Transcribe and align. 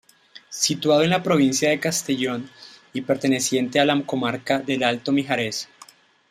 Situado 0.49 1.03
en 1.03 1.11
la 1.11 1.21
provincia 1.21 1.69
de 1.69 1.79
Castellón 1.79 2.49
y 2.91 3.01
perteneciente 3.01 3.79
a 3.79 3.85
la 3.85 4.03
comarca 4.03 4.57
del 4.57 4.81
Alto 4.81 5.11
Mijares. 5.11 5.69